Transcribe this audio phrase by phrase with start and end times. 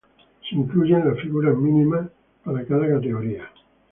[0.49, 2.09] Se incluyen las figuras mínimas
[2.43, 3.43] para cada categoría.